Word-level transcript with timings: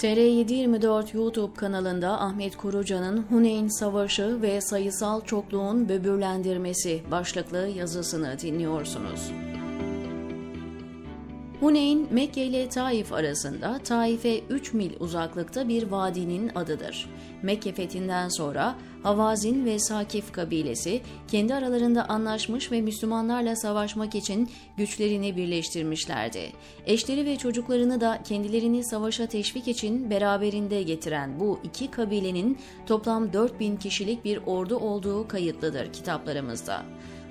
TR724 0.00 1.16
YouTube 1.16 1.54
kanalında 1.54 2.20
Ahmet 2.20 2.56
Kuruca'nın 2.56 3.22
Huneyn 3.22 3.68
Savaşı 3.68 4.42
ve 4.42 4.60
Sayısal 4.60 5.20
Çokluğun 5.20 5.88
Böbürlendirmesi 5.88 7.02
başlıklı 7.10 7.68
yazısını 7.76 8.38
dinliyorsunuz. 8.42 9.30
Huneyn, 11.60 12.08
Mekke 12.10 12.44
ile 12.44 12.68
Taif 12.68 13.12
arasında 13.12 13.78
Taif'e 13.78 14.40
3 14.50 14.72
mil 14.72 14.90
uzaklıkta 15.00 15.68
bir 15.68 15.82
vadinin 15.82 16.50
adıdır. 16.54 17.08
Mekke 17.42 17.72
fethinden 17.72 18.28
sonra 18.28 18.74
Havazin 19.02 19.64
ve 19.64 19.78
Sakif 19.78 20.32
kabilesi 20.32 21.00
kendi 21.28 21.54
aralarında 21.54 22.08
anlaşmış 22.08 22.72
ve 22.72 22.80
Müslümanlarla 22.80 23.56
savaşmak 23.56 24.14
için 24.14 24.50
güçlerini 24.76 25.36
birleştirmişlerdi. 25.36 26.52
Eşleri 26.86 27.26
ve 27.26 27.36
çocuklarını 27.36 28.00
da 28.00 28.22
kendilerini 28.24 28.84
savaşa 28.84 29.26
teşvik 29.26 29.68
için 29.68 30.10
beraberinde 30.10 30.82
getiren 30.82 31.40
bu 31.40 31.60
iki 31.64 31.90
kabilenin 31.90 32.58
toplam 32.86 33.32
4000 33.32 33.76
kişilik 33.76 34.24
bir 34.24 34.40
ordu 34.46 34.76
olduğu 34.76 35.28
kayıtlıdır 35.28 35.92
kitaplarımızda. 35.92 36.84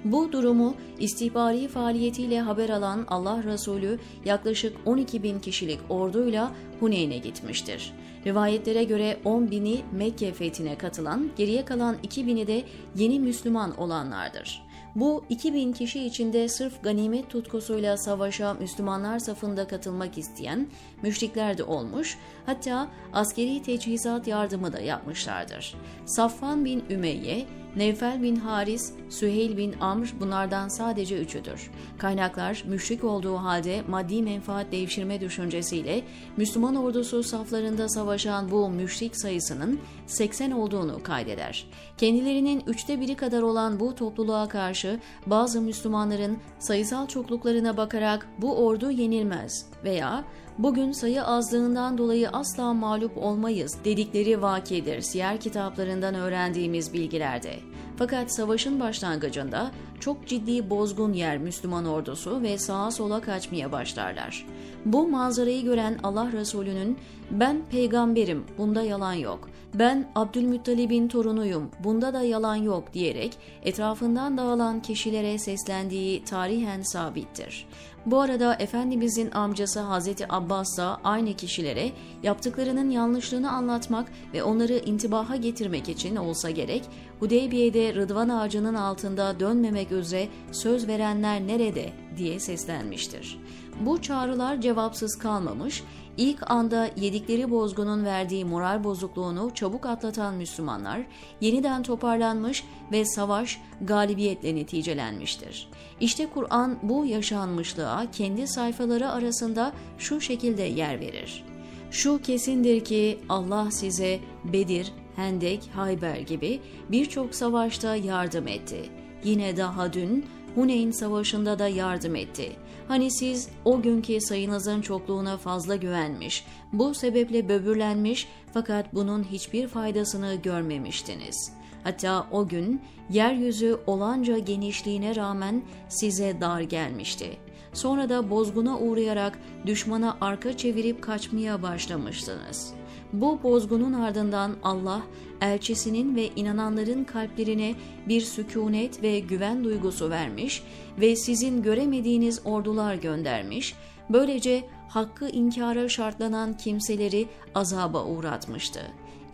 Bu 0.06 0.32
durumu 0.32 0.76
istihbari 1.00 1.68
faaliyetiyle 1.68 2.42
haber 2.42 2.70
alan 2.70 3.06
Allah 3.08 3.44
Resulü 3.44 4.00
yaklaşık 4.26 4.78
12 4.86 5.24
bin 5.24 5.40
kişilik 5.40 5.80
orduyla 5.90 6.52
Huneyn'e 6.80 7.18
gitmiştir. 7.18 7.94
Rivayetlere 8.26 8.84
göre 8.84 9.18
10 9.26 9.52
bini 9.52 9.82
Mekke 9.92 10.34
fethine 10.34 10.78
katılan, 10.78 11.30
geriye 11.38 11.66
kalan 11.66 11.96
2 12.04 12.28
bini 12.28 12.48
de 12.48 12.64
yeni 12.96 13.20
Müslüman 13.20 13.78
olanlardır. 13.78 14.70
Bu 14.96 15.24
2000 15.30 15.74
kişi 15.74 16.06
içinde 16.06 16.48
sırf 16.48 16.84
ganimet 16.84 17.30
tutkusuyla 17.30 17.98
savaşa 17.98 18.54
Müslümanlar 18.54 19.20
safında 19.20 19.68
katılmak 19.68 20.18
isteyen 20.18 20.68
müşrikler 21.02 21.58
de 21.58 21.64
olmuş, 21.64 22.18
hatta 22.46 22.88
askeri 23.14 23.62
teçhizat 23.62 24.28
yardımı 24.28 24.74
da 24.74 24.80
yapmışlardır. 24.80 25.76
Safvan 26.06 26.66
bin 26.66 26.84
Ümeyye, 26.90 27.46
Nevfel 27.76 28.24
bin 28.24 28.36
Haris, 28.36 28.94
Süheyl 29.10 29.58
bin 29.58 29.74
Amr 29.80 30.14
bunlardan 30.20 30.68
sadece 30.68 31.22
üçüdür. 31.22 31.72
Kaynaklar 31.98 32.64
müşrik 32.68 33.04
olduğu 33.04 33.36
halde 33.36 33.82
maddi 33.88 34.22
menfaat 34.22 34.72
devşirme 34.72 35.22
düşüncesiyle 35.22 36.02
Müslüman 36.38 36.76
ordusu 36.76 37.24
saflarında 37.24 37.90
savaşan 37.90 38.52
bu 38.52 38.70
müşrik 38.70 39.18
sayısının 39.22 39.80
80 40.08 40.52
olduğunu 40.52 41.04
kaydeder. 41.04 41.66
Kendilerinin 41.98 42.64
üçte 42.68 43.02
biri 43.02 43.16
kadar 43.16 43.42
olan 43.42 43.80
bu 43.80 43.96
topluluğa 43.96 44.48
karşı 44.48 45.00
bazı 45.26 45.62
Müslümanların 45.62 46.38
sayısal 46.60 47.08
çokluklarına 47.08 47.78
bakarak 47.78 48.28
bu 48.38 48.66
ordu 48.66 48.92
yenilmez 48.92 49.66
veya 49.84 50.24
bugün 50.60 50.92
sayı 50.92 51.24
azlığından 51.24 51.98
dolayı 51.98 52.30
asla 52.30 52.74
mağlup 52.74 53.18
olmayız 53.18 53.78
dedikleri 53.86 54.42
vakidir 54.42 55.02
siyer 55.02 55.40
kitaplarından 55.40 56.16
öğrendiğimiz 56.16 56.94
bilgilerde. 56.94 57.54
Fakat 57.98 58.36
savaşın 58.36 58.80
başlangıcında 58.80 59.72
çok 60.00 60.28
ciddi 60.28 60.70
bozgun 60.70 61.14
yer 61.14 61.38
Müslüman 61.38 61.86
ordusu 61.86 62.42
ve 62.42 62.58
sağa 62.58 62.92
sola 62.92 63.22
kaçmaya 63.22 63.72
başlarlar. 63.72 64.46
Bu 64.86 65.08
manzarayı 65.08 65.64
gören 65.64 66.00
Allah 66.04 66.32
Resulü'nün 66.32 66.98
ben 67.32 67.62
peygamberim 67.72 68.46
bunda 68.58 68.82
yalan 68.82 69.14
yok, 69.14 69.50
ben 69.74 70.12
Abdülmuttalib'in 70.16 71.08
torunuyum 71.08 71.72
bunda 71.84 72.14
da 72.14 72.22
yalan 72.22 72.56
yok 72.56 72.94
diyerek 72.94 73.38
etrafından 73.64 74.38
dağılan 74.38 74.82
kişilere 74.82 75.38
seslendiği 75.38 76.24
tarihen 76.24 76.82
sabittir. 76.82 77.68
Bu 78.12 78.22
arada 78.22 78.56
Efendimizin 78.56 79.32
amcası 79.32 79.80
Hazreti 79.80 80.34
Abbas 80.34 80.78
da 80.78 81.00
aynı 81.04 81.34
kişilere 81.34 81.92
yaptıklarının 82.24 82.90
yanlışlığını 82.90 83.52
anlatmak 83.52 84.12
ve 84.34 84.44
onları 84.44 84.74
intibaha 84.74 85.36
getirmek 85.36 85.90
için 85.90 86.16
olsa 86.16 86.50
gerek, 86.50 86.84
Hudeybiye'de 87.20 87.94
Rıdvan 87.94 88.30
ağacının 88.30 88.74
altında 88.74 89.40
dönmemek 89.40 89.92
üzere 89.92 90.28
söz 90.52 90.88
verenler 90.88 91.48
nerede 91.48 91.94
diye 92.18 92.40
seslenmiştir. 92.40 93.40
Bu 93.80 94.02
çağrılar 94.02 94.62
cevapsız 94.62 95.18
kalmamış, 95.18 95.84
ilk 96.20 96.52
anda 96.52 96.90
yedikleri 96.96 97.52
bozgunun 97.52 98.06
verdiği 98.06 98.46
moral 98.46 98.84
bozukluğunu 98.84 99.52
çabuk 99.54 99.86
atlatan 99.86 100.36
Müslümanlar 100.36 101.02
yeniden 101.42 101.84
toparlanmış 101.84 102.64
ve 102.92 103.06
savaş 103.06 103.62
galibiyetle 103.82 104.56
neticelenmiştir. 104.56 105.70
İşte 106.00 106.28
Kur'an 106.34 106.80
bu 106.84 107.06
yaşanmışlığa 107.06 108.12
kendi 108.12 108.48
sayfaları 108.48 109.10
arasında 109.10 109.72
şu 109.98 110.22
şekilde 110.22 110.64
yer 110.64 111.00
verir. 111.00 111.46
Şu 111.92 112.22
kesindir 112.22 112.84
ki 112.84 113.20
Allah 113.30 113.72
size 113.72 114.20
Bedir, 114.44 114.92
Hendek, 115.16 115.70
Hayber 115.76 116.18
gibi 116.18 116.62
birçok 116.92 117.36
savaşta 117.36 117.96
yardım 117.96 118.48
etti. 118.48 118.90
Yine 119.24 119.58
daha 119.58 119.94
dün 119.94 120.26
Huneyn 120.56 120.92
Savaşı'nda 120.92 121.60
da 121.60 121.68
yardım 121.68 122.16
etti. 122.16 122.52
Hani 122.88 123.12
siz 123.12 123.50
o 123.66 123.82
günkü 123.82 124.22
sayınızın 124.22 124.82
çokluğuna 124.82 125.38
fazla 125.38 125.76
güvenmiş, 125.76 126.46
bu 126.74 126.94
sebeple 126.94 127.50
böbürlenmiş 127.50 128.28
fakat 128.54 128.94
bunun 128.94 129.24
hiçbir 129.24 129.68
faydasını 129.68 130.36
görmemiştiniz. 130.36 131.52
Hatta 131.84 132.28
o 132.32 132.48
gün 132.48 132.82
yeryüzü 133.10 133.80
olanca 133.88 134.38
genişliğine 134.38 135.16
rağmen 135.16 135.62
size 135.90 136.42
dar 136.42 136.62
gelmişti. 136.62 137.38
Sonra 137.74 138.10
da 138.10 138.30
bozguna 138.30 138.80
uğrayarak 138.80 139.40
düşmana 139.66 140.18
arka 140.22 140.58
çevirip 140.58 141.02
kaçmaya 141.02 141.64
başlamıştınız.'' 141.64 142.79
Bu 143.14 143.44
bozgunun 143.44 143.94
ardından 143.94 144.56
Allah 144.64 145.02
elçisinin 145.42 146.16
ve 146.16 146.28
inananların 146.36 147.04
kalplerine 147.04 147.76
bir 148.08 148.22
sükunet 148.22 149.04
ve 149.04 149.20
güven 149.20 149.64
duygusu 149.64 150.10
vermiş 150.10 150.64
ve 151.02 151.16
sizin 151.16 151.64
göremediğiniz 151.64 152.42
ordular 152.46 152.96
göndermiş, 152.96 153.76
böylece 154.10 154.64
hakkı 154.88 155.30
inkara 155.30 155.90
şartlanan 155.90 156.58
kimseleri 156.58 157.28
azaba 157.56 158.06
uğratmıştı. 158.06 158.82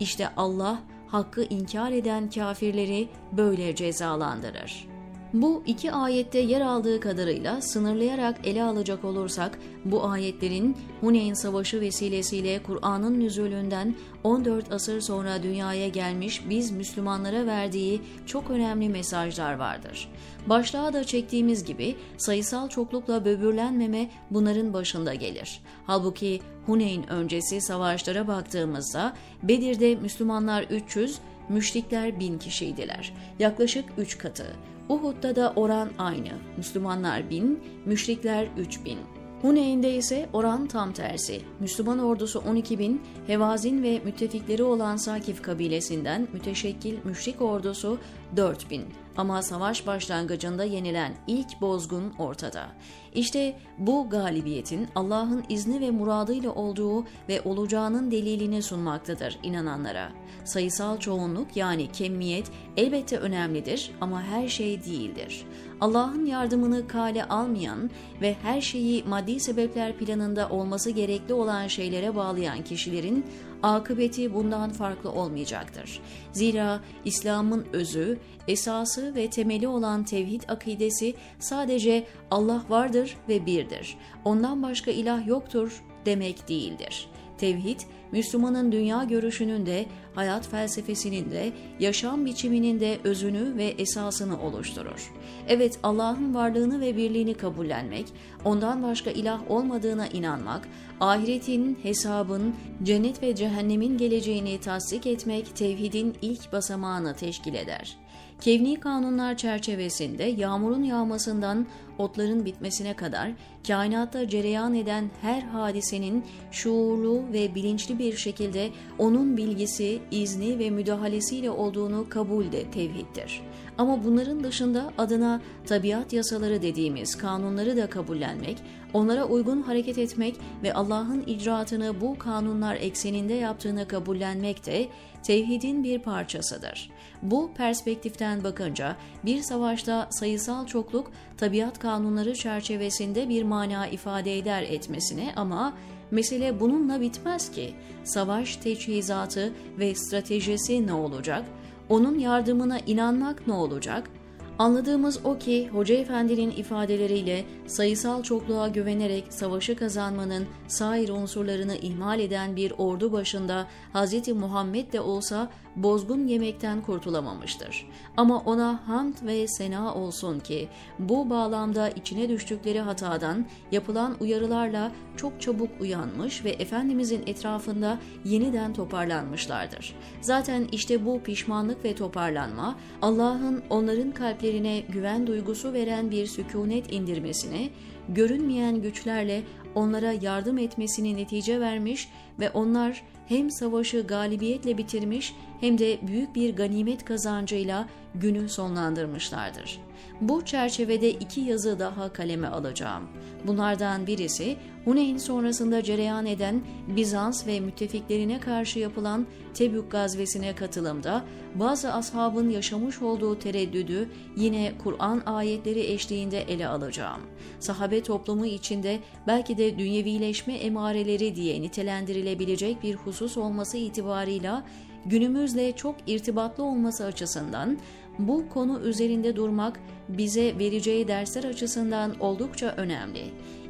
İşte 0.00 0.28
Allah 0.36 0.82
hakkı 1.06 1.44
inkar 1.44 1.92
eden 1.92 2.30
kafirleri 2.30 3.08
böyle 3.32 3.74
cezalandırır.'' 3.74 4.95
Bu 5.32 5.62
iki 5.66 5.92
ayette 5.92 6.38
yer 6.38 6.60
aldığı 6.60 7.00
kadarıyla 7.00 7.60
sınırlayarak 7.60 8.46
ele 8.46 8.62
alacak 8.62 9.04
olursak 9.04 9.58
bu 9.84 10.04
ayetlerin 10.04 10.76
Huneyn 11.00 11.34
Savaşı 11.34 11.80
vesilesiyle 11.80 12.62
Kur'an'ın 12.62 13.20
nüzulünden 13.20 13.94
14 14.24 14.72
asır 14.72 15.00
sonra 15.00 15.42
dünyaya 15.42 15.88
gelmiş 15.88 16.42
biz 16.50 16.70
Müslümanlara 16.70 17.46
verdiği 17.46 18.00
çok 18.26 18.50
önemli 18.50 18.88
mesajlar 18.88 19.54
vardır. 19.54 20.08
Başlığa 20.46 20.92
da 20.92 21.04
çektiğimiz 21.04 21.64
gibi 21.64 21.96
sayısal 22.16 22.68
çoklukla 22.68 23.24
böbürlenmeme 23.24 24.10
bunların 24.30 24.72
başında 24.72 25.14
gelir. 25.14 25.60
Halbuki 25.86 26.40
Huneyn 26.66 27.10
öncesi 27.10 27.60
savaşlara 27.60 28.28
baktığımızda 28.28 29.16
Bedir'de 29.42 29.94
Müslümanlar 29.96 30.62
300, 30.62 31.18
müşrikler 31.48 32.20
1000 32.20 32.38
kişiydiler. 32.38 33.12
Yaklaşık 33.38 33.84
3 33.98 34.18
katı. 34.18 34.46
Uhud'da 34.88 35.36
da 35.36 35.52
oran 35.56 35.88
aynı. 35.98 36.32
Müslümanlar 36.56 37.30
1000, 37.30 37.60
müşrikler 37.86 38.48
3000. 38.58 38.98
Huneyn'de 39.42 39.94
ise 39.94 40.28
oran 40.32 40.66
tam 40.66 40.92
tersi. 40.92 41.40
Müslüman 41.60 41.98
ordusu 41.98 42.38
12 42.38 42.78
bin, 42.78 43.02
Hevazin 43.26 43.82
ve 43.82 44.00
müttefikleri 44.04 44.62
olan 44.62 44.96
Sakif 44.96 45.42
kabilesinden 45.42 46.28
müteşekkil 46.32 46.94
müşrik 47.04 47.42
ordusu 47.42 47.98
4 48.36 48.70
bin. 48.70 48.84
Ama 49.16 49.42
savaş 49.42 49.86
başlangıcında 49.86 50.64
yenilen 50.64 51.14
ilk 51.26 51.60
bozgun 51.60 52.14
ortada. 52.18 52.68
İşte 53.14 53.58
bu 53.78 54.10
galibiyetin 54.10 54.88
Allah'ın 54.94 55.44
izni 55.48 55.80
ve 55.80 55.90
muradıyla 55.90 56.50
olduğu 56.50 57.04
ve 57.28 57.42
olacağının 57.44 58.10
delilini 58.10 58.62
sunmaktadır 58.62 59.38
inananlara. 59.42 60.12
Sayısal 60.44 60.98
çoğunluk 60.98 61.56
yani 61.56 61.92
kemmiyet 61.92 62.50
elbette 62.76 63.18
önemlidir 63.18 63.90
ama 64.00 64.22
her 64.22 64.48
şey 64.48 64.84
değildir. 64.84 65.46
Allah'ın 65.80 66.26
yardımını 66.26 66.88
kale 66.88 67.24
almayan 67.24 67.90
ve 68.20 68.36
her 68.42 68.60
şeyi 68.60 69.04
maddi 69.04 69.40
sebepler 69.40 69.96
planında 69.96 70.48
olması 70.48 70.90
gerekli 70.90 71.34
olan 71.34 71.66
şeylere 71.66 72.16
bağlayan 72.16 72.64
kişilerin 72.64 73.26
akıbeti 73.62 74.34
bundan 74.34 74.70
farklı 74.70 75.10
olmayacaktır. 75.10 76.00
Zira 76.32 76.80
İslam'ın 77.04 77.66
özü, 77.72 78.18
esası 78.48 79.14
ve 79.14 79.30
temeli 79.30 79.68
olan 79.68 80.04
tevhid 80.04 80.42
akidesi 80.48 81.14
sadece 81.38 82.06
Allah 82.30 82.62
vardır 82.68 83.16
ve 83.28 83.46
birdir. 83.46 83.98
Ondan 84.24 84.62
başka 84.62 84.90
ilah 84.90 85.26
yoktur 85.26 85.82
demek 86.06 86.48
değildir. 86.48 87.08
Tevhid, 87.38 87.80
Müslümanın 88.12 88.72
dünya 88.72 89.04
görüşünün 89.04 89.66
de, 89.66 89.86
hayat 90.14 90.48
felsefesinin 90.48 91.30
de, 91.30 91.52
yaşam 91.80 92.26
biçiminin 92.26 92.80
de 92.80 92.98
özünü 93.04 93.56
ve 93.56 93.64
esasını 93.64 94.42
oluşturur. 94.42 95.12
Evet, 95.48 95.78
Allah'ın 95.82 96.34
varlığını 96.34 96.80
ve 96.80 96.96
birliğini 96.96 97.34
kabullenmek, 97.34 98.06
ondan 98.44 98.82
başka 98.82 99.10
ilah 99.10 99.50
olmadığına 99.50 100.06
inanmak, 100.06 100.68
ahiretin, 101.00 101.78
hesabın, 101.82 102.54
cennet 102.82 103.22
ve 103.22 103.34
cehennemin 103.34 103.98
geleceğini 103.98 104.60
tasdik 104.60 105.06
etmek 105.06 105.56
tevhidin 105.56 106.14
ilk 106.22 106.52
basamağını 106.52 107.16
teşkil 107.16 107.54
eder. 107.54 107.96
Kevni 108.40 108.80
kanunlar 108.80 109.36
çerçevesinde 109.36 110.24
yağmurun 110.24 110.82
yağmasından 110.82 111.66
otların 111.98 112.44
bitmesine 112.44 112.94
kadar 112.94 113.30
kainatta 113.66 114.28
cereyan 114.28 114.74
eden 114.74 115.10
her 115.22 115.42
hadisenin 115.42 116.24
şuurlu 116.50 117.22
ve 117.32 117.54
bilinçli 117.54 117.98
bir 117.98 118.16
şekilde 118.16 118.70
onun 118.98 119.36
bilgisi, 119.36 119.98
izni 120.10 120.58
ve 120.58 120.70
müdahalesiyle 120.70 121.50
olduğunu 121.50 122.08
kabul 122.08 122.52
de 122.52 122.70
tevhiddir. 122.70 123.42
Ama 123.78 124.04
bunların 124.04 124.44
dışında 124.44 124.92
adına 124.98 125.40
tabiat 125.66 126.12
yasaları 126.12 126.62
dediğimiz 126.62 127.16
kanunları 127.16 127.76
da 127.76 127.90
kabullenmek, 127.90 128.62
onlara 128.92 129.24
uygun 129.24 129.62
hareket 129.62 129.98
etmek 129.98 130.36
ve 130.62 130.74
Allah'ın 130.74 131.24
icraatını 131.26 132.00
bu 132.00 132.18
kanunlar 132.18 132.76
ekseninde 132.76 133.34
yaptığını 133.34 133.88
kabullenmek 133.88 134.66
de 134.66 134.88
tevhidin 135.22 135.84
bir 135.84 135.98
parçasıdır. 135.98 136.90
Bu 137.22 137.50
perspektiften 137.56 138.44
bakınca 138.44 138.96
bir 139.24 139.42
savaşta 139.42 140.08
sayısal 140.10 140.66
çokluk 140.66 141.10
tabiat 141.36 141.78
kanunları 141.86 142.34
çerçevesinde 142.34 143.28
bir 143.28 143.42
mana 143.42 143.86
ifade 143.86 144.38
eder 144.38 144.62
etmesine 144.62 145.32
ama 145.36 145.72
mesele 146.10 146.60
bununla 146.60 147.00
bitmez 147.00 147.50
ki. 147.50 147.74
Savaş 148.04 148.56
teçhizatı 148.56 149.52
ve 149.78 149.94
stratejisi 149.94 150.86
ne 150.86 150.92
olacak? 150.92 151.44
Onun 151.88 152.18
yardımına 152.18 152.78
inanmak 152.78 153.46
ne 153.46 153.52
olacak? 153.52 154.10
Anladığımız 154.58 155.20
o 155.24 155.38
ki 155.38 155.68
Hoca 155.68 155.94
Efendi'nin 155.94 156.50
ifadeleriyle 156.50 157.44
sayısal 157.66 158.22
çokluğa 158.22 158.68
güvenerek 158.68 159.24
savaşı 159.32 159.76
kazanmanın 159.76 160.46
sair 160.68 161.08
unsurlarını 161.08 161.76
ihmal 161.76 162.20
eden 162.20 162.56
bir 162.56 162.72
ordu 162.78 163.12
başında 163.12 163.66
Hz. 163.94 164.28
Muhammed 164.28 164.92
de 164.92 165.00
olsa 165.00 165.50
bozgun 165.76 166.26
yemekten 166.26 166.82
kurtulamamıştır. 166.82 167.88
Ama 168.16 168.38
ona 168.40 168.80
hamd 168.86 169.14
ve 169.26 169.48
sena 169.48 169.94
olsun 169.94 170.40
ki 170.40 170.68
bu 170.98 171.30
bağlamda 171.30 171.90
içine 171.90 172.28
düştükleri 172.28 172.80
hatadan 172.80 173.46
yapılan 173.72 174.16
uyarılarla 174.20 174.92
çok 175.16 175.40
çabuk 175.40 175.70
uyanmış 175.80 176.44
ve 176.44 176.50
Efendimizin 176.50 177.22
etrafında 177.26 177.98
yeniden 178.24 178.72
toparlanmışlardır. 178.72 179.94
Zaten 180.20 180.68
işte 180.72 181.06
bu 181.06 181.22
pişmanlık 181.22 181.84
ve 181.84 181.94
toparlanma 181.94 182.78
Allah'ın 183.02 183.62
onların 183.70 184.10
kalplerine 184.10 184.80
güven 184.80 185.26
duygusu 185.26 185.72
veren 185.72 186.10
bir 186.10 186.26
sükunet 186.26 186.92
indirmesine, 186.92 187.70
görünmeyen 188.08 188.82
güçlerle 188.82 189.42
onlara 189.76 190.12
yardım 190.12 190.58
etmesini 190.58 191.16
netice 191.16 191.60
vermiş 191.60 192.08
ve 192.40 192.50
onlar 192.50 193.02
hem 193.28 193.50
savaşı 193.50 194.06
galibiyetle 194.06 194.78
bitirmiş 194.78 195.34
hem 195.60 195.78
de 195.78 195.98
büyük 196.06 196.34
bir 196.34 196.56
ganimet 196.56 197.04
kazancıyla 197.04 197.88
günü 198.14 198.48
sonlandırmışlardır. 198.48 199.80
Bu 200.20 200.44
çerçevede 200.44 201.10
iki 201.10 201.40
yazı 201.40 201.78
daha 201.78 202.12
kaleme 202.12 202.48
alacağım. 202.48 203.08
Bunlardan 203.46 204.06
birisi 204.06 204.56
Huneyn 204.84 205.16
sonrasında 205.16 205.82
cereyan 205.82 206.26
eden 206.26 206.62
Bizans 206.88 207.46
ve 207.46 207.60
müttefiklerine 207.60 208.40
karşı 208.40 208.78
yapılan 208.78 209.26
Tebük 209.54 209.90
gazvesine 209.90 210.54
katılımda 210.54 211.24
bazı 211.54 211.92
ashabın 211.92 212.50
yaşamış 212.50 213.02
olduğu 213.02 213.38
tereddüdü 213.38 214.08
yine 214.36 214.72
Kur'an 214.82 215.22
ayetleri 215.26 215.80
eşliğinde 215.80 216.42
ele 216.42 216.68
alacağım. 216.68 217.20
Sahabe 217.60 218.02
toplumu 218.02 218.46
içinde 218.46 218.98
belki 219.26 219.58
de 219.58 219.78
dünyevileşme 219.78 220.54
emareleri 220.54 221.36
diye 221.36 221.62
nitelendirilebilecek 221.62 222.82
bir 222.82 222.94
husus 222.94 223.36
olması 223.36 223.76
itibarıyla 223.76 224.64
günümüzle 225.06 225.72
çok 225.72 225.96
irtibatlı 226.06 226.64
olması 226.64 227.04
açısından 227.04 227.78
bu 228.18 228.48
konu 228.48 228.80
üzerinde 228.80 229.36
durmak 229.36 229.80
bize 230.08 230.58
vereceği 230.58 231.08
dersler 231.08 231.44
açısından 231.44 232.20
oldukça 232.20 232.74
önemli. 232.76 233.24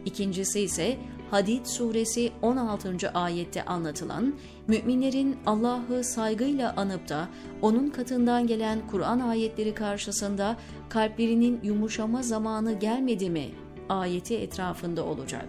İkincisi 0.05 0.61
ise 0.61 0.97
Hadid 1.31 1.67
suresi 1.67 2.33
16. 2.43 3.11
ayette 3.15 3.65
anlatılan 3.65 4.35
müminlerin 4.69 5.37
Allah'ı 5.47 6.05
saygıyla 6.05 6.75
anıp 6.77 7.09
da 7.09 7.29
onun 7.63 7.91
katından 7.91 8.47
gelen 8.47 8.87
Kur'an 8.91 9.21
ayetleri 9.21 9.75
karşısında 9.75 10.57
kalplerinin 10.89 11.61
yumuşama 11.63 12.23
zamanı 12.23 12.73
gelmedi 12.73 13.31
mi 13.31 13.49
ayeti 13.89 14.37
etrafında 14.37 15.05
olacak 15.05 15.49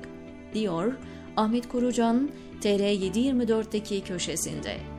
diyor 0.54 0.94
Ahmet 1.38 1.70
Korucan 1.70 2.30
TR724'deki 2.62 4.04
köşesinde. 4.04 4.97